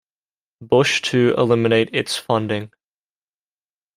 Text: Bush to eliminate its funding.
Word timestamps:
Bush 0.63 1.03
to 1.03 1.35
eliminate 1.37 1.91
its 1.93 2.17
funding. 2.17 2.71